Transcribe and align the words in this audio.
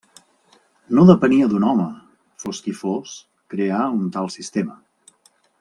No 0.99 1.03
depenia 1.09 1.49
d'un 1.51 1.67
home, 1.71 1.85
fos 2.45 2.63
qui 2.69 2.75
fos, 2.81 3.15
crear 3.55 3.87
un 4.01 4.11
tal 4.17 4.35
sistema. 4.41 4.83